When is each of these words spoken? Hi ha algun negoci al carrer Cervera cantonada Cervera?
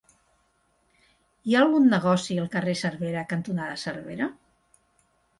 Hi 1.49 1.55
ha 1.55 1.59
algun 1.65 1.83
negoci 1.91 2.37
al 2.43 2.47
carrer 2.55 2.73
Cervera 2.79 3.21
cantonada 3.33 3.75
Cervera? 3.83 4.31